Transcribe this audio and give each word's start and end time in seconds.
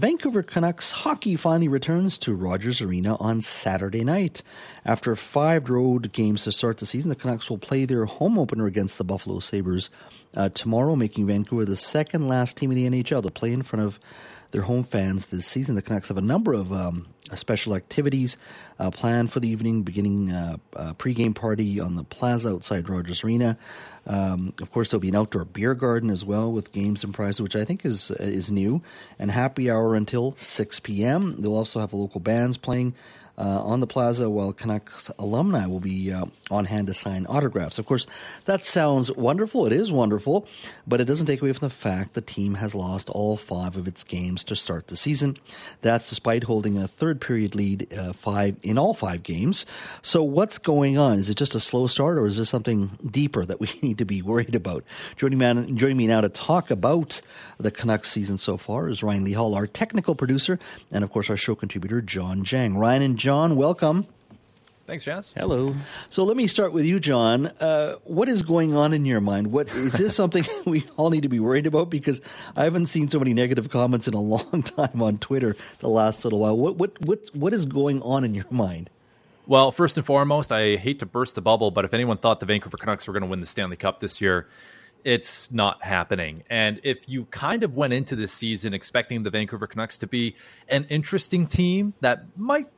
Vancouver 0.00 0.44
Canucks 0.44 0.92
hockey 0.92 1.34
finally 1.34 1.66
returns 1.66 2.18
to 2.18 2.32
Rogers 2.32 2.80
Arena 2.80 3.16
on 3.16 3.40
Saturday 3.40 4.04
night. 4.04 4.44
After 4.84 5.16
five 5.16 5.68
road 5.68 6.12
games 6.12 6.44
to 6.44 6.52
start 6.52 6.78
the 6.78 6.86
season, 6.86 7.08
the 7.08 7.16
Canucks 7.16 7.50
will 7.50 7.58
play 7.58 7.84
their 7.84 8.04
home 8.04 8.38
opener 8.38 8.66
against 8.66 8.96
the 8.96 9.02
Buffalo 9.02 9.40
Sabres 9.40 9.90
uh, 10.36 10.48
tomorrow, 10.50 10.96
making 10.96 11.26
Vancouver 11.26 11.64
the 11.64 11.76
second 11.76 12.28
last 12.28 12.56
team 12.56 12.70
in 12.72 12.76
the 12.76 13.02
NHL 13.02 13.22
to 13.22 13.30
play 13.30 13.52
in 13.52 13.62
front 13.62 13.84
of 13.84 13.98
their 14.52 14.62
home 14.62 14.82
fans 14.82 15.26
this 15.26 15.46
season. 15.46 15.74
The 15.74 15.82
Canucks 15.82 16.08
have 16.08 16.16
a 16.16 16.22
number 16.22 16.54
of 16.54 16.72
um, 16.72 17.06
special 17.34 17.74
activities 17.74 18.36
uh, 18.78 18.90
planned 18.90 19.30
for 19.30 19.40
the 19.40 19.48
evening, 19.48 19.82
beginning 19.82 20.32
uh, 20.32 20.56
a 20.72 20.94
pregame 20.94 21.34
party 21.34 21.80
on 21.80 21.96
the 21.96 22.04
plaza 22.04 22.50
outside 22.50 22.88
Rogers 22.88 23.24
Arena. 23.24 23.58
Um, 24.06 24.54
of 24.62 24.70
course, 24.70 24.90
there'll 24.90 25.02
be 25.02 25.10
an 25.10 25.16
outdoor 25.16 25.44
beer 25.44 25.74
garden 25.74 26.08
as 26.08 26.24
well 26.24 26.50
with 26.50 26.72
games 26.72 27.04
and 27.04 27.12
prizes, 27.12 27.42
which 27.42 27.56
I 27.56 27.64
think 27.64 27.84
is 27.84 28.10
is 28.12 28.50
new, 28.50 28.82
and 29.18 29.30
happy 29.30 29.70
hour 29.70 29.94
until 29.94 30.34
6 30.36 30.80
p.m. 30.80 31.42
They'll 31.42 31.54
also 31.54 31.80
have 31.80 31.92
local 31.92 32.20
bands 32.20 32.56
playing 32.56 32.94
uh, 33.38 33.62
on 33.62 33.78
the 33.80 33.86
plaza 33.86 34.28
while 34.28 34.52
Canucks 34.52 35.10
alumni 35.18 35.66
will 35.66 35.80
be 35.80 36.12
uh, 36.12 36.24
on 36.50 36.64
hand 36.64 36.88
to 36.88 36.94
sign 36.94 37.24
autographs. 37.26 37.78
Of 37.78 37.86
course, 37.86 38.06
that 38.46 38.64
sounds 38.64 39.12
wonderful. 39.12 39.64
It 39.66 39.72
is 39.72 39.92
wonderful, 39.92 40.46
but 40.86 41.00
it 41.00 41.04
doesn't 41.04 41.26
take 41.26 41.40
away 41.40 41.52
from 41.52 41.68
the 41.68 41.74
fact 41.74 42.14
the 42.14 42.20
team 42.20 42.54
has 42.54 42.74
lost 42.74 43.08
all 43.10 43.36
five 43.36 43.76
of 43.76 43.86
its 43.86 44.02
games 44.02 44.42
to 44.44 44.56
start 44.56 44.88
the 44.88 44.96
season. 44.96 45.36
That's 45.82 46.08
despite 46.08 46.44
holding 46.44 46.76
a 46.76 46.88
third 46.88 47.20
period 47.20 47.54
lead 47.54 47.92
uh, 47.94 48.12
five 48.12 48.56
in 48.62 48.76
all 48.76 48.92
five 48.92 49.22
games. 49.22 49.66
So, 50.02 50.22
what's 50.24 50.58
going 50.58 50.98
on? 50.98 51.18
Is 51.18 51.30
it 51.30 51.36
just 51.36 51.54
a 51.54 51.60
slow 51.60 51.86
start, 51.86 52.18
or 52.18 52.26
is 52.26 52.36
there 52.36 52.44
something 52.44 52.98
deeper 53.08 53.44
that 53.44 53.60
we 53.60 53.68
need 53.82 53.98
to 53.98 54.04
be 54.04 54.20
worried 54.20 54.56
about? 54.56 54.82
Joining 55.16 55.38
me, 55.38 55.72
joining 55.74 55.96
me 55.96 56.08
now 56.08 56.20
to 56.22 56.28
talk 56.28 56.72
about 56.72 57.20
the 57.58 57.70
Canucks 57.70 58.10
season 58.10 58.36
so 58.36 58.56
far 58.56 58.88
is 58.88 59.02
Ryan 59.02 59.24
Lehal, 59.24 59.54
our 59.54 59.66
technical 59.68 60.16
producer, 60.16 60.58
and 60.90 61.04
of 61.04 61.12
course 61.12 61.30
our 61.30 61.36
show 61.36 61.54
contributor 61.54 62.00
Jawn 62.00 62.42
Jang. 62.42 62.76
Ryan 62.76 63.02
and 63.02 63.18
Jawn 63.18 63.27
Jawn. 63.28 63.56
Welcome. 63.56 64.06
Thanks, 64.86 65.04
Jazz. 65.04 65.34
Hello. 65.36 65.74
So 66.08 66.24
let 66.24 66.34
me 66.34 66.46
start 66.46 66.72
with 66.72 66.86
you, 66.86 66.98
Jawn. 66.98 67.48
Uh, 67.60 67.96
what 68.04 68.26
is 68.26 68.40
going 68.40 68.74
on 68.74 68.94
in 68.94 69.04
your 69.04 69.20
mind? 69.20 69.52
What 69.52 69.68
is 69.68 69.92
this 69.92 70.16
something 70.16 70.46
we 70.64 70.86
all 70.96 71.10
need 71.10 71.24
to 71.24 71.28
be 71.28 71.38
worried 71.38 71.66
about? 71.66 71.90
Because 71.90 72.22
I 72.56 72.64
haven't 72.64 72.86
seen 72.86 73.06
so 73.08 73.18
many 73.18 73.34
negative 73.34 73.68
comments 73.68 74.08
in 74.08 74.14
a 74.14 74.18
long 74.18 74.62
time 74.76 75.02
on 75.02 75.18
Twitter 75.18 75.56
the 75.80 75.90
last 75.90 76.24
little 76.24 76.38
while. 76.38 76.56
What 76.56 76.76
what 76.76 76.98
what 77.04 77.28
what 77.34 77.52
is 77.52 77.66
going 77.66 78.00
on 78.00 78.24
in 78.24 78.34
your 78.34 78.46
mind? 78.48 78.88
Well, 79.46 79.72
first 79.72 79.98
and 79.98 80.06
foremost, 80.06 80.50
I 80.50 80.76
hate 80.76 81.00
to 81.00 81.06
burst 81.06 81.34
the 81.34 81.42
bubble, 81.42 81.70
but 81.70 81.84
if 81.84 81.92
anyone 81.92 82.16
thought 82.16 82.40
the 82.40 82.46
Vancouver 82.46 82.78
Canucks 82.78 83.06
were 83.06 83.12
going 83.12 83.24
to 83.24 83.28
win 83.28 83.40
the 83.40 83.46
Stanley 83.46 83.76
Cup 83.76 84.00
this 84.00 84.22
year, 84.22 84.48
it's 85.04 85.52
not 85.52 85.82
happening. 85.82 86.38
And 86.48 86.80
if 86.82 87.06
you 87.10 87.26
kind 87.26 87.62
of 87.62 87.76
went 87.76 87.92
into 87.92 88.16
this 88.16 88.32
season 88.32 88.72
expecting 88.72 89.22
the 89.22 89.30
Vancouver 89.30 89.66
Canucks 89.66 89.98
to 89.98 90.06
be 90.06 90.34
an 90.70 90.86
interesting 90.88 91.46
team 91.46 91.92
that 92.00 92.24
might 92.38 92.68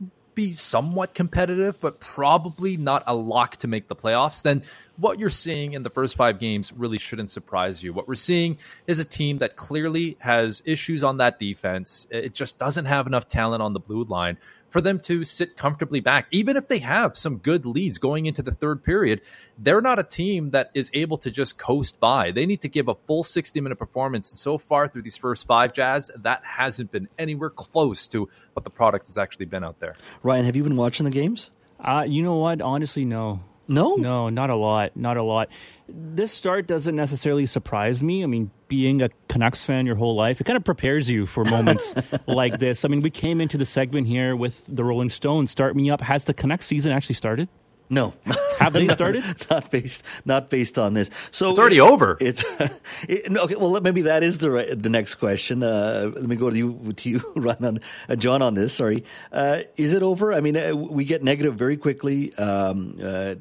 be 0.41 0.53
somewhat 0.55 1.13
competitive, 1.13 1.79
but 1.81 2.01
probably 2.01 2.79
not 2.79 3.03
a 3.07 3.15
lock 3.15 3.59
to 3.59 3.69
make 3.69 3.89
the 3.89 3.95
playoffs, 3.95 4.41
then 4.41 4.63
what 4.97 5.19
you're 5.19 5.29
seeing 5.29 5.75
in 5.75 5.83
the 5.83 5.91
first 5.91 6.17
five 6.17 6.39
games 6.39 6.73
really 6.73 6.97
shouldn't 6.97 7.31
surprise 7.31 7.83
you. 7.83 7.93
What 7.93 8.09
we're 8.09 8.15
seeing 8.15 8.57
is 8.87 8.99
a 8.99 9.05
team 9.05 9.37
that 9.39 9.57
clearly 9.57 10.17
has 10.21 10.63
issues 10.65 11.05
on 11.05 11.19
that 11.19 11.39
defense. 11.39 12.07
It 12.11 12.33
just 12.33 12.57
doesn't 12.57 12.87
have 12.87 13.07
enough 13.07 13.29
talent 13.29 13.63
on 13.63 13.75
the 13.75 13.81
blue 13.81 14.05
line 14.05 14.39
for 14.71 14.81
them 14.81 14.99
to 15.01 15.25
sit 15.25 15.57
comfortably 15.57 16.01
back. 16.01 16.27
Even 16.31 16.57
if 16.57 16.69
they 16.69 16.79
have 16.79 17.17
some 17.17 17.39
good 17.39 17.67
leads 17.67 17.99
going 17.99 18.27
into 18.27 18.43
the 18.43 18.53
third 18.53 18.83
period, 18.83 19.21
they're 19.59 19.81
not 19.81 19.99
a 19.99 20.03
team 20.03 20.51
that 20.51 20.71
is 20.75 20.91
able 20.95 21.19
to 21.19 21.31
just 21.31 21.59
coast 21.59 22.01
by. 22.01 22.31
They 22.31 22.47
need 22.47 22.61
to 22.63 22.69
give 22.69 22.89
a 22.89 22.95
full 22.95 23.23
60 23.23 23.61
minute 23.61 23.79
performance. 23.79 24.31
And 24.31 24.39
so 24.39 24.57
far 24.57 24.89
through 24.89 25.03
these 25.03 25.17
first 25.17 25.47
five 25.47 25.73
Jazz, 25.73 26.11
that 26.17 26.43
hasn't 26.45 26.93
been 26.93 27.09
anywhere 27.19 27.51
close 27.51 28.07
to 28.09 28.29
what 28.55 28.65
the 28.65 28.71
product 28.71 29.07
has 29.09 29.19
actually 29.19 29.47
been 29.47 29.65
out 29.65 29.81
there. 29.81 29.95
Ryan, 30.23 30.45
have 30.47 30.57
you 30.57 30.63
been 30.63 30.77
watching 30.77 31.05
the 31.05 31.11
games? 31.11 31.51
Uh, 31.79 32.05
you 32.07 32.23
know 32.23 32.37
what? 32.37 32.61
Honestly, 32.61 33.05
no. 33.05 33.41
No? 33.71 33.95
No, 33.95 34.29
not 34.29 34.51
a 34.51 34.57
lot. 34.57 34.97
Not 34.97 35.17
a 35.17 35.23
lot. 35.23 35.49
This 35.89 36.33
start 36.33 36.67
doesn't 36.67 36.97
necessarily 36.97 37.47
surprise 37.47 38.03
me. 38.03 38.25
I 38.25 38.27
mean, 38.27 38.51
being 38.67 39.01
a 39.01 39.11
Canucks 39.29 39.65
fan 39.65 39.87
your 39.87 39.95
whole 39.95 40.17
life, 40.17 40.41
it 40.41 40.45
kind 40.45 40.57
of 40.57 40.65
prepares 40.65 41.09
you 41.09 41.25
for 41.25 41.45
moments 41.45 41.95
like 42.27 42.59
this. 42.59 42.85
I 42.85 42.89
mean, 42.89 43.01
we 43.01 43.11
came 43.11 43.41
into 43.41 43.57
the 43.57 43.65
segment 43.65 44.09
here 44.09 44.35
with 44.35 44.67
the 44.67 44.83
Rolling 44.83 45.09
Stones. 45.09 45.53
Start 45.53 45.77
me 45.77 45.89
up. 45.89 46.01
Has 46.01 46.25
the 46.25 46.35
Canucks 46.35 46.67
season 46.67 46.91
actually 46.91 47.15
started? 47.15 47.49
No, 47.93 48.15
have 48.59 48.73
they 48.73 48.87
started? 48.99 49.25
not 49.51 49.69
based, 49.71 50.05
not 50.25 50.49
based 50.49 50.79
on 50.79 50.95
this. 50.95 51.11
So 51.33 51.51
it's 51.51 51.59
already 51.59 51.79
it, 51.79 51.81
over. 51.81 52.17
It's 52.21 52.45
it, 53.09 53.37
okay. 53.37 53.57
Well, 53.57 53.81
maybe 53.81 54.03
that 54.03 54.23
is 54.23 54.39
the 54.39 54.77
the 54.79 54.89
next 54.89 55.17
question. 55.17 55.65
Uh, 55.65 56.13
let 56.15 56.27
me 56.27 56.37
go 56.37 56.51
to 56.51 56.57
you, 56.57 56.93
to 56.93 57.11
you, 57.11 57.21
Ryan, 57.35 57.81
uh, 58.09 58.15
Jawn, 58.15 58.43
on 58.43 58.55
this. 58.55 58.75
Sorry, 58.75 59.03
uh, 59.33 59.63
is 59.77 59.93
it 59.93 60.05
over? 60.05 60.33
I 60.33 60.41
mean, 60.41 60.57
uh, 60.57 60.73
we 60.73 61.05
get 61.05 61.25
negative 61.25 61.57
very 61.57 61.77
quickly. 61.77 62.33
Um, 62.37 62.97
uh, 63.03 63.35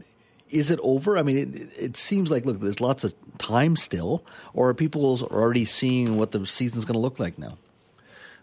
is 0.49 0.71
it 0.71 0.79
over? 0.81 1.17
I 1.17 1.23
mean, 1.23 1.37
it, 1.37 1.83
it, 1.83 1.97
seems 1.97 2.31
like 2.31 2.45
look, 2.45 2.59
there's 2.59 2.81
lots 2.81 3.03
of 3.03 3.13
time 3.37 3.75
still, 3.75 4.25
or 4.53 4.69
are 4.69 4.73
people 4.73 5.19
already 5.23 5.65
seeing 5.65 6.17
what 6.17 6.31
the 6.31 6.45
season's 6.45 6.85
going 6.85 6.93
to 6.93 6.99
look 6.99 7.19
like 7.19 7.37
now? 7.37 7.57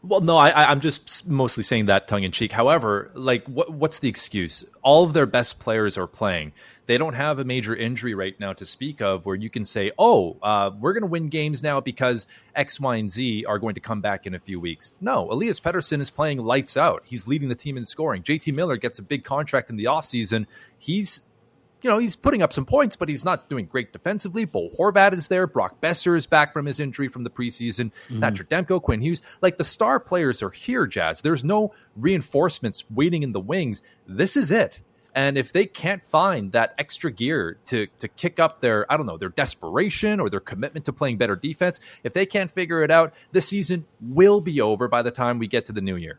Well, 0.02 0.20
no, 0.20 0.36
I, 0.36 0.70
am 0.70 0.80
just 0.80 1.26
mostly 1.26 1.64
saying 1.64 1.86
that 1.86 2.06
tongue 2.06 2.22
in 2.22 2.30
cheek. 2.30 2.52
However, 2.52 3.10
like, 3.14 3.44
what, 3.48 3.72
what's 3.72 3.98
the 3.98 4.08
excuse? 4.08 4.64
All 4.82 5.02
of 5.02 5.14
their 5.14 5.26
best 5.26 5.58
players 5.58 5.98
are 5.98 6.06
playing. 6.06 6.52
They 6.86 6.96
don't 6.96 7.14
have 7.14 7.40
a 7.40 7.44
major 7.44 7.74
injury 7.74 8.14
right 8.14 8.38
now 8.38 8.52
to 8.52 8.64
speak 8.64 9.00
of 9.02 9.26
where 9.26 9.34
you 9.34 9.50
can 9.50 9.64
say, 9.64 9.90
oh, 9.98 10.36
uh, 10.42 10.70
we're 10.78 10.92
going 10.92 11.02
to 11.02 11.08
win 11.08 11.28
games 11.28 11.60
now 11.60 11.80
because 11.80 12.28
X, 12.54 12.78
Y, 12.78 12.96
and 12.96 13.10
Z 13.10 13.46
are 13.46 13.58
going 13.58 13.74
to 13.74 13.80
come 13.80 14.00
back 14.00 14.26
in 14.26 14.34
a 14.34 14.38
few 14.38 14.60
weeks. 14.60 14.92
No, 15.00 15.28
Elias 15.30 15.58
Pettersson 15.58 16.00
is 16.00 16.10
playing 16.10 16.38
lights 16.38 16.76
out. 16.76 17.02
He's 17.04 17.26
leading 17.26 17.48
the 17.48 17.56
team 17.56 17.76
in 17.76 17.84
scoring. 17.84 18.22
JT 18.22 18.54
Miller 18.54 18.76
gets 18.76 19.00
a 19.00 19.02
big 19.02 19.24
contract 19.24 19.70
in 19.70 19.76
the 19.76 19.86
offseason. 19.86 20.46
He's 20.78 21.22
you 21.86 21.92
know, 21.92 21.98
he's 21.98 22.16
putting 22.16 22.42
up 22.42 22.52
some 22.52 22.66
points, 22.66 22.96
but 22.96 23.08
he's 23.08 23.24
not 23.24 23.48
doing 23.48 23.66
great 23.66 23.92
defensively. 23.92 24.44
Bo 24.44 24.70
Horvat 24.76 25.12
is 25.12 25.28
there. 25.28 25.46
Brock 25.46 25.80
Boeser 25.80 26.16
is 26.16 26.26
back 26.26 26.52
from 26.52 26.66
his 26.66 26.80
injury 26.80 27.06
from 27.06 27.22
the 27.22 27.30
preseason. 27.30 27.92
Mm-hmm. 28.08 28.18
Patrick 28.18 28.48
Demko, 28.48 28.82
Quinn 28.82 29.00
Hughes. 29.00 29.22
Like 29.40 29.56
the 29.56 29.62
star 29.62 30.00
players 30.00 30.42
are 30.42 30.50
here, 30.50 30.88
Jazz. 30.88 31.22
There's 31.22 31.44
no 31.44 31.72
reinforcements 31.94 32.82
waiting 32.90 33.22
in 33.22 33.30
the 33.30 33.38
wings. 33.38 33.84
This 34.04 34.36
is 34.36 34.50
it. 34.50 34.82
And 35.14 35.38
if 35.38 35.52
they 35.52 35.64
can't 35.64 36.02
find 36.02 36.50
that 36.50 36.74
extra 36.76 37.12
gear 37.12 37.56
to 37.66 37.86
to 37.98 38.08
kick 38.08 38.40
up 38.40 38.60
their, 38.60 38.92
I 38.92 38.96
don't 38.96 39.06
know, 39.06 39.16
their 39.16 39.28
desperation 39.28 40.18
or 40.18 40.28
their 40.28 40.40
commitment 40.40 40.86
to 40.86 40.92
playing 40.92 41.18
better 41.18 41.36
defense, 41.36 41.78
if 42.02 42.14
they 42.14 42.26
can't 42.26 42.50
figure 42.50 42.82
it 42.82 42.90
out, 42.90 43.14
the 43.30 43.40
season 43.40 43.86
will 44.00 44.40
be 44.40 44.60
over 44.60 44.88
by 44.88 45.02
the 45.02 45.12
time 45.12 45.38
we 45.38 45.46
get 45.46 45.66
to 45.66 45.72
the 45.72 45.80
new 45.80 45.94
year. 45.94 46.18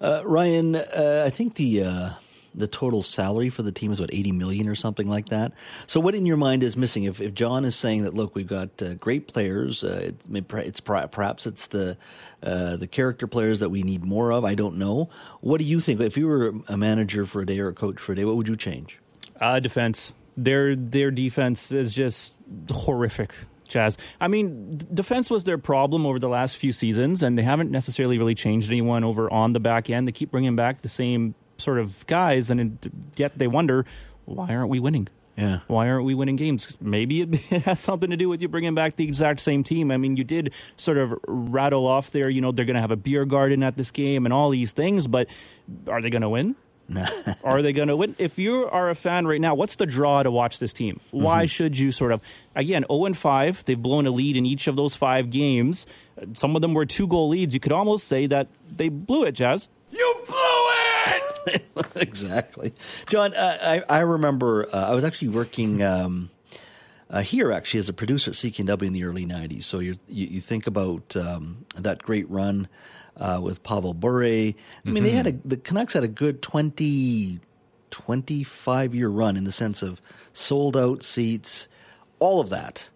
Uh, 0.00 0.22
Ryan, 0.24 0.76
uh, 0.76 1.24
I 1.26 1.30
think 1.30 1.56
the 1.56 1.82
uh, 1.82 2.10
the 2.54 2.66
total 2.66 3.02
salary 3.02 3.50
for 3.50 3.62
the 3.62 3.72
team 3.72 3.92
is 3.92 4.00
what 4.00 4.12
80 4.12 4.32
million 4.32 4.68
or 4.68 4.74
something 4.74 5.08
like 5.08 5.28
that. 5.28 5.52
So 5.86 6.00
what 6.00 6.14
in 6.14 6.26
your 6.26 6.36
mind 6.36 6.62
is 6.62 6.76
missing? 6.76 7.04
If, 7.04 7.20
if 7.20 7.34
Jawn 7.34 7.64
is 7.64 7.76
saying 7.76 8.02
that 8.02 8.14
look, 8.14 8.34
we've 8.34 8.46
got 8.46 8.82
uh, 8.82 8.94
great 8.94 9.28
players, 9.28 9.84
uh, 9.84 10.12
it's 10.30 10.80
perhaps 10.80 11.46
it's 11.46 11.66
the 11.68 11.96
uh, 12.42 12.76
the 12.76 12.86
character 12.86 13.26
players 13.26 13.60
that 13.60 13.70
we 13.70 13.82
need 13.82 14.04
more 14.04 14.32
of. 14.32 14.44
I 14.44 14.54
don't 14.54 14.76
know. 14.76 15.10
What 15.40 15.58
do 15.58 15.64
you 15.64 15.80
think? 15.80 16.00
If 16.00 16.16
you 16.16 16.26
were 16.26 16.54
a 16.68 16.76
manager 16.76 17.26
for 17.26 17.40
a 17.40 17.46
day 17.46 17.58
or 17.60 17.68
a 17.68 17.74
coach 17.74 17.98
for 17.98 18.12
a 18.12 18.16
day, 18.16 18.24
what 18.24 18.36
would 18.36 18.48
you 18.48 18.56
change? 18.56 18.98
Uh, 19.40 19.60
defense. 19.60 20.12
Their 20.36 20.76
their 20.76 21.10
defense 21.10 21.72
is 21.72 21.94
just 21.94 22.34
horrific. 22.70 23.34
Jazz. 23.68 23.98
I 24.18 24.28
mean, 24.28 24.80
defense 24.92 25.30
was 25.30 25.44
their 25.44 25.58
problem 25.58 26.06
over 26.06 26.18
the 26.18 26.28
last 26.28 26.56
few 26.56 26.72
seasons, 26.72 27.22
and 27.22 27.36
they 27.36 27.42
haven't 27.42 27.70
necessarily 27.70 28.16
really 28.16 28.34
changed 28.34 28.70
anyone 28.70 29.04
over 29.04 29.30
on 29.30 29.52
the 29.52 29.60
back 29.60 29.90
end. 29.90 30.08
They 30.08 30.12
keep 30.12 30.30
bringing 30.30 30.56
back 30.56 30.80
the 30.80 30.88
same 30.88 31.34
sort 31.58 31.78
of 31.78 32.06
guys, 32.06 32.50
and 32.50 32.78
yet 33.16 33.36
they 33.36 33.46
wonder 33.46 33.84
why 34.24 34.54
aren't 34.54 34.70
we 34.70 34.80
winning? 34.80 35.08
Yeah. 35.36 35.60
Why 35.68 35.88
aren't 35.88 36.04
we 36.04 36.14
winning 36.14 36.34
games? 36.34 36.76
Maybe 36.80 37.20
it, 37.50 37.62
has 37.62 37.78
something 37.78 38.10
to 38.10 38.16
do 38.16 38.28
with 38.28 38.42
you 38.42 38.48
bringing 38.48 38.74
back 38.74 38.96
the 38.96 39.04
exact 39.04 39.40
same 39.40 39.62
team. 39.62 39.90
I 39.90 39.96
mean, 39.96 40.16
you 40.16 40.24
did 40.24 40.52
sort 40.76 40.98
of 40.98 41.14
rattle 41.28 41.86
off 41.86 42.10
there, 42.10 42.28
you 42.28 42.40
know, 42.40 42.50
they're 42.50 42.64
going 42.64 42.74
to 42.74 42.80
have 42.80 42.90
a 42.90 42.96
beer 42.96 43.24
garden 43.24 43.62
at 43.62 43.76
this 43.76 43.90
game 43.92 44.26
and 44.26 44.32
all 44.32 44.50
these 44.50 44.72
things, 44.72 45.06
but 45.06 45.28
are 45.86 46.02
they 46.02 46.10
going 46.10 46.22
to 46.22 46.28
win? 46.28 46.56
are 47.44 47.60
they 47.62 47.72
going 47.72 47.88
to 47.88 47.96
win? 47.96 48.16
If 48.18 48.38
you 48.38 48.66
are 48.66 48.88
a 48.88 48.94
fan 48.94 49.26
right 49.26 49.40
now, 49.40 49.54
what's 49.54 49.76
the 49.76 49.86
draw 49.86 50.22
to 50.22 50.30
watch 50.30 50.58
this 50.58 50.72
team? 50.72 51.00
Why 51.10 51.40
mm-hmm. 51.40 51.46
should 51.46 51.78
you 51.78 51.92
sort 51.92 52.12
of 52.12 52.22
again 52.56 52.84
0 52.90 53.04
and 53.04 53.16
5? 53.16 53.64
They've 53.64 53.80
blown 53.80 54.06
a 54.06 54.10
lead 54.10 54.36
in 54.36 54.46
each 54.46 54.66
of 54.66 54.76
those 54.76 54.96
five 54.96 55.30
games. 55.30 55.86
Some 56.32 56.56
of 56.56 56.62
them 56.62 56.74
were 56.74 56.86
two 56.86 57.06
goal 57.06 57.28
leads. 57.28 57.54
You 57.54 57.60
could 57.60 57.72
almost 57.72 58.08
say 58.08 58.26
that 58.26 58.48
they 58.74 58.88
blew 58.88 59.24
it, 59.24 59.32
Jazz. 59.32 59.68
You 59.90 60.22
blew 60.26 60.47
exactly, 62.02 62.72
Jawn. 63.08 63.34
Uh, 63.34 63.82
I 63.88 63.96
I 63.96 64.00
remember 64.00 64.68
uh, 64.72 64.90
I 64.90 64.94
was 64.94 65.04
actually 65.04 65.28
working. 65.28 65.82
Um, 65.82 66.30
uh, 67.10 67.22
here 67.22 67.50
actually 67.52 67.80
as 67.80 67.88
a 67.88 67.92
producer 67.94 68.32
at 68.32 68.34
CKNW 68.34 68.82
in 68.82 68.92
the 68.92 69.04
early 69.04 69.24
90s. 69.24 69.64
So 69.64 69.78
you 69.78 69.98
you 70.08 70.42
think 70.42 70.66
about 70.66 71.16
um, 71.16 71.64
that 71.74 72.02
great 72.02 72.28
run 72.28 72.68
uh, 73.18 73.40
with 73.42 73.62
Pavel 73.62 73.94
Bure. 73.94 74.24
I 74.24 74.26
mean, 74.28 74.54
mm-hmm. 74.84 75.04
they 75.04 75.10
had 75.10 75.26
a, 75.26 75.32
the 75.44 75.56
Canucks 75.56 75.94
had 75.94 76.04
a 76.04 76.08
good 76.08 76.42
20, 76.42 77.40
25 77.90 78.94
year 78.94 79.08
run 79.08 79.36
in 79.36 79.44
the 79.44 79.52
sense 79.52 79.82
of 79.82 80.00
sold 80.32 80.76
out 80.76 81.02
seats, 81.02 81.68
all 82.18 82.40
of 82.40 82.50
that. 82.50 82.88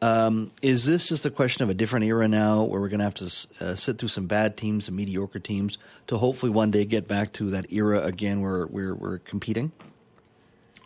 Um, 0.00 0.52
is 0.62 0.86
this 0.86 1.08
just 1.08 1.26
a 1.26 1.30
question 1.30 1.64
of 1.64 1.70
a 1.70 1.74
different 1.74 2.06
era 2.06 2.28
now, 2.28 2.62
where 2.62 2.80
we're 2.80 2.88
going 2.88 3.00
to 3.00 3.04
have 3.04 3.14
to 3.14 3.46
uh, 3.60 3.74
sit 3.74 3.98
through 3.98 4.10
some 4.10 4.26
bad 4.26 4.56
teams 4.56 4.86
and 4.86 4.96
mediocre 4.96 5.40
teams 5.40 5.76
to 6.06 6.18
hopefully 6.18 6.50
one 6.50 6.70
day 6.70 6.84
get 6.84 7.08
back 7.08 7.32
to 7.34 7.50
that 7.50 7.72
era 7.72 8.04
again, 8.04 8.40
where 8.40 8.66
we're, 8.66 8.94
we're 8.94 9.18
competing? 9.18 9.72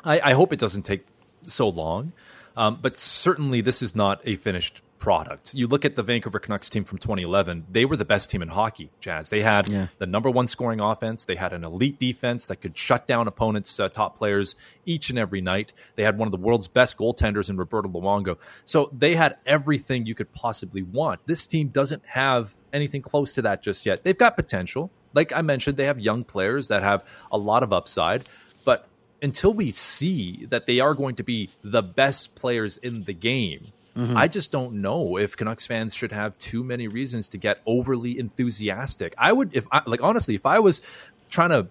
I, 0.04 0.20
I 0.20 0.34
hope 0.34 0.52
it 0.52 0.58
doesn't 0.58 0.82
take 0.82 1.04
so 1.42 1.68
long, 1.68 2.12
um, 2.56 2.78
but 2.80 2.96
certainly 2.96 3.60
this 3.60 3.82
is 3.82 3.94
not 3.94 4.22
a 4.24 4.36
finished 4.36 4.80
product. 5.02 5.52
You 5.52 5.66
look 5.66 5.84
at 5.84 5.96
the 5.96 6.02
Vancouver 6.04 6.38
Canucks 6.38 6.70
team 6.70 6.84
from 6.84 6.98
2011, 6.98 7.66
they 7.68 7.84
were 7.84 7.96
the 7.96 8.04
best 8.04 8.30
team 8.30 8.40
in 8.40 8.46
hockey, 8.46 8.92
Jazz. 9.00 9.30
They 9.30 9.42
had 9.42 9.68
yeah. 9.68 9.88
the 9.98 10.06
number 10.06 10.30
one 10.30 10.46
scoring 10.46 10.78
offense, 10.78 11.24
they 11.24 11.34
had 11.34 11.52
an 11.52 11.64
elite 11.64 11.98
defense 11.98 12.46
that 12.46 12.60
could 12.60 12.78
shut 12.78 13.08
down 13.08 13.26
opponents' 13.26 13.80
uh, 13.80 13.88
top 13.88 14.16
players 14.16 14.54
each 14.86 15.10
and 15.10 15.18
every 15.18 15.40
night. 15.40 15.72
They 15.96 16.04
had 16.04 16.18
one 16.18 16.28
of 16.28 16.32
the 16.32 16.38
world's 16.38 16.68
best 16.68 16.96
goaltenders 16.96 17.50
in 17.50 17.56
Roberto 17.56 17.88
Luongo. 17.88 18.38
So 18.64 18.90
they 18.96 19.16
had 19.16 19.38
everything 19.44 20.06
you 20.06 20.14
could 20.14 20.32
possibly 20.32 20.82
want. 20.82 21.18
This 21.26 21.48
team 21.48 21.68
doesn't 21.68 22.06
have 22.06 22.54
anything 22.72 23.02
close 23.02 23.32
to 23.32 23.42
that 23.42 23.60
just 23.60 23.84
yet. 23.84 24.04
They've 24.04 24.16
got 24.16 24.36
potential. 24.36 24.92
Like 25.14 25.32
I 25.32 25.42
mentioned, 25.42 25.78
they 25.78 25.86
have 25.86 25.98
young 25.98 26.22
players 26.22 26.68
that 26.68 26.84
have 26.84 27.04
a 27.32 27.38
lot 27.38 27.64
of 27.64 27.72
upside, 27.72 28.22
but 28.64 28.86
until 29.20 29.52
we 29.52 29.72
see 29.72 30.46
that 30.50 30.66
they 30.66 30.78
are 30.78 30.94
going 30.94 31.16
to 31.16 31.24
be 31.24 31.50
the 31.64 31.82
best 31.82 32.36
players 32.36 32.76
in 32.76 33.02
the 33.02 33.12
game, 33.12 33.72
Mm-hmm. 33.96 34.16
I 34.16 34.28
just 34.28 34.50
don't 34.50 34.74
know 34.74 35.18
if 35.18 35.36
Canucks 35.36 35.66
fans 35.66 35.94
should 35.94 36.12
have 36.12 36.36
too 36.38 36.64
many 36.64 36.88
reasons 36.88 37.28
to 37.30 37.38
get 37.38 37.60
overly 37.66 38.18
enthusiastic. 38.18 39.14
I 39.18 39.32
would, 39.32 39.54
if 39.54 39.66
I, 39.70 39.82
like 39.86 40.02
honestly, 40.02 40.34
if 40.34 40.46
I 40.46 40.60
was 40.60 40.80
trying 41.30 41.50
to 41.50 41.68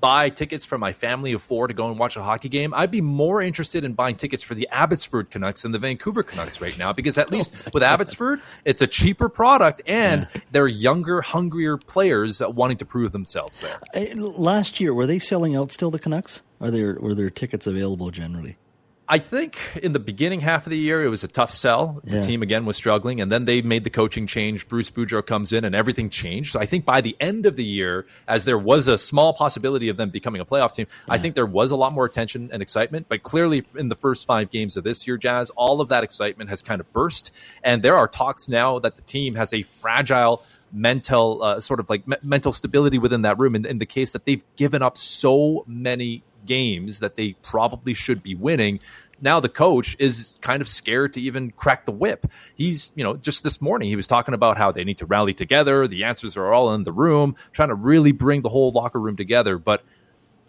buy 0.00 0.28
tickets 0.28 0.64
for 0.64 0.76
my 0.78 0.92
family 0.92 1.32
of 1.32 1.42
four 1.42 1.68
to 1.68 1.74
go 1.74 1.88
and 1.88 1.98
watch 1.98 2.16
a 2.16 2.22
hockey 2.22 2.48
game, 2.48 2.74
I'd 2.74 2.90
be 2.90 3.00
more 3.00 3.40
interested 3.40 3.84
in 3.84 3.92
buying 3.94 4.16
tickets 4.16 4.42
for 4.42 4.54
the 4.54 4.68
Abbotsford 4.70 5.30
Canucks 5.30 5.62
than 5.62 5.72
the 5.72 5.78
Vancouver 5.78 6.22
Canucks 6.22 6.60
right 6.60 6.76
now 6.78 6.92
because 6.92 7.18
at 7.18 7.30
least 7.32 7.54
oh 7.66 7.70
with 7.72 7.82
Abbotsford, 7.82 8.40
it's 8.64 8.82
a 8.82 8.86
cheaper 8.86 9.28
product 9.28 9.82
and 9.86 10.28
yeah. 10.34 10.40
they're 10.52 10.68
younger, 10.68 11.22
hungrier 11.22 11.76
players 11.76 12.40
wanting 12.40 12.76
to 12.78 12.84
prove 12.84 13.12
themselves 13.12 13.60
there. 13.60 14.14
Last 14.16 14.80
year, 14.80 14.94
were 14.94 15.06
they 15.06 15.18
selling 15.18 15.56
out 15.56 15.72
still 15.72 15.90
the 15.90 15.98
Canucks? 15.98 16.42
Are 16.60 16.70
there 16.70 16.98
were 17.00 17.14
there 17.14 17.30
tickets 17.30 17.66
available 17.66 18.10
generally? 18.10 18.56
I 19.06 19.18
think 19.18 19.58
in 19.82 19.92
the 19.92 19.98
beginning 19.98 20.40
half 20.40 20.66
of 20.66 20.70
the 20.70 20.78
year, 20.78 21.04
it 21.04 21.08
was 21.08 21.22
a 21.22 21.28
tough 21.28 21.52
sell. 21.52 22.00
The 22.04 22.16
yeah. 22.16 22.20
team 22.22 22.42
again 22.42 22.64
was 22.64 22.76
struggling, 22.76 23.20
and 23.20 23.30
then 23.30 23.44
they 23.44 23.60
made 23.60 23.84
the 23.84 23.90
coaching 23.90 24.26
change. 24.26 24.66
Bruce 24.66 24.90
Boudreau 24.90 25.24
comes 25.24 25.52
in, 25.52 25.64
and 25.64 25.74
everything 25.74 26.08
changed. 26.08 26.52
So 26.52 26.60
I 26.60 26.64
think 26.64 26.86
by 26.86 27.02
the 27.02 27.14
end 27.20 27.44
of 27.44 27.56
the 27.56 27.64
year, 27.64 28.06
as 28.26 28.46
there 28.46 28.58
was 28.58 28.88
a 28.88 28.96
small 28.96 29.34
possibility 29.34 29.90
of 29.90 29.98
them 29.98 30.08
becoming 30.08 30.40
a 30.40 30.46
playoff 30.46 30.72
team, 30.72 30.86
yeah. 31.06 31.14
I 31.14 31.18
think 31.18 31.34
there 31.34 31.44
was 31.46 31.70
a 31.70 31.76
lot 31.76 31.92
more 31.92 32.06
attention 32.06 32.48
and 32.50 32.62
excitement. 32.62 33.06
But 33.08 33.22
clearly, 33.22 33.64
in 33.76 33.90
the 33.90 33.94
first 33.94 34.26
five 34.26 34.50
games 34.50 34.76
of 34.76 34.84
this 34.84 35.06
year, 35.06 35.18
Jazz, 35.18 35.50
all 35.50 35.82
of 35.82 35.88
that 35.90 36.02
excitement 36.02 36.48
has 36.48 36.62
kind 36.62 36.80
of 36.80 36.90
burst, 36.92 37.30
and 37.62 37.82
there 37.82 37.96
are 37.96 38.08
talks 38.08 38.48
now 38.48 38.78
that 38.78 38.96
the 38.96 39.02
team 39.02 39.34
has 39.34 39.52
a 39.52 39.62
fragile 39.62 40.42
mental 40.72 41.42
uh, 41.42 41.60
sort 41.60 41.78
of 41.78 41.88
like 41.88 42.06
me- 42.08 42.16
mental 42.22 42.52
stability 42.52 42.98
within 42.98 43.22
that 43.22 43.38
room 43.38 43.54
in, 43.54 43.64
in 43.64 43.78
the 43.78 43.86
case 43.86 44.12
that 44.12 44.24
they've 44.26 44.44
given 44.56 44.82
up 44.82 44.98
so 44.98 45.64
many 45.68 46.24
games 46.46 47.00
that 47.00 47.16
they 47.16 47.32
probably 47.42 47.94
should 47.94 48.22
be 48.22 48.34
winning 48.34 48.80
now 49.20 49.40
the 49.40 49.48
coach 49.48 49.96
is 49.98 50.38
kind 50.40 50.60
of 50.60 50.68
scared 50.68 51.12
to 51.14 51.20
even 51.20 51.50
crack 51.52 51.86
the 51.86 51.92
whip. 51.92 52.26
He's, 52.54 52.92
you 52.94 53.04
know, 53.04 53.16
just 53.16 53.42
this 53.42 53.60
morning 53.60 53.88
he 53.88 53.96
was 53.96 54.06
talking 54.06 54.34
about 54.34 54.58
how 54.58 54.72
they 54.72 54.84
need 54.84 54.98
to 54.98 55.06
rally 55.06 55.34
together. 55.34 55.86
The 55.86 56.04
answers 56.04 56.36
are 56.36 56.52
all 56.52 56.74
in 56.74 56.82
the 56.84 56.92
room, 56.92 57.36
trying 57.52 57.68
to 57.68 57.74
really 57.74 58.12
bring 58.12 58.42
the 58.42 58.48
whole 58.48 58.72
locker 58.72 59.00
room 59.00 59.16
together. 59.16 59.58
But 59.58 59.82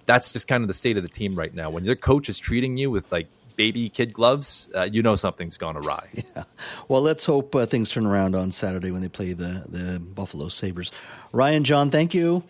that's 0.06 0.31
just 0.31 0.47
kind 0.47 0.63
of 0.63 0.68
the 0.68 0.74
state 0.74 0.97
of 0.97 1.03
the 1.03 1.09
team 1.09 1.36
right 1.36 1.53
now. 1.53 1.69
When 1.69 1.86
your 1.86 1.95
coach 1.95 2.30
is 2.30 2.38
treating 2.38 2.77
you 2.77 2.92
with 2.92 3.09
like 3.12 3.27
baby 3.56 3.89
kid 3.89 4.13
gloves, 4.13 4.68
uh, 4.75 4.83
you 4.83 5.01
know 5.01 5.15
something's 5.15 5.57
gone 5.57 5.77
awry. 5.77 6.09
Yeah. 6.36 6.44
Well, 6.89 7.01
let's 7.01 7.25
hope 7.25 7.56
uh, 7.56 7.65
things 7.65 7.92
turn 7.92 8.06
around 8.06 8.36
on 8.36 8.51
Saturday 8.51 8.92
when 8.92 9.01
they 9.01 9.07
play 9.07 9.31
the 9.31 9.65
the 9.69 10.00
Buffalo 10.00 10.50
Sabres. 10.50 10.92
Ryan, 11.31 11.63
John, 11.63 11.92
thank 11.92 12.13
you. 12.13 12.44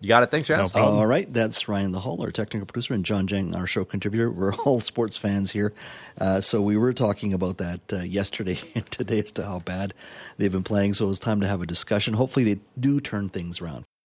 You 0.00 0.08
got 0.08 0.22
it. 0.22 0.30
Thanks, 0.30 0.48
Jazz. 0.48 0.74
No 0.74 0.80
all 0.82 1.06
right. 1.06 1.32
That's 1.32 1.68
Ryan 1.68 1.92
Lehal, 1.92 2.20
our 2.20 2.30
technical 2.30 2.66
producer, 2.66 2.94
and 2.94 3.04
Jawn 3.04 3.26
Jang, 3.26 3.54
our 3.54 3.66
show 3.66 3.84
contributor. 3.84 4.30
We're 4.30 4.54
all 4.54 4.80
sports 4.80 5.16
fans 5.16 5.50
here. 5.50 5.72
Uh, 6.18 6.40
so 6.40 6.60
we 6.60 6.76
were 6.76 6.92
talking 6.92 7.32
about 7.32 7.58
that 7.58 7.80
uh, 7.92 7.96
yesterday 7.98 8.58
and 8.74 8.88
today 8.90 9.20
as 9.20 9.32
to 9.32 9.44
how 9.44 9.60
bad 9.60 9.94
they've 10.36 10.52
been 10.52 10.64
playing. 10.64 10.94
So 10.94 11.06
it 11.06 11.08
was 11.08 11.18
time 11.18 11.40
to 11.40 11.46
have 11.46 11.62
a 11.62 11.66
discussion. 11.66 12.14
Hopefully, 12.14 12.54
they 12.54 12.60
do 12.78 13.00
turn 13.00 13.28
things 13.28 13.60
around. 13.60 13.84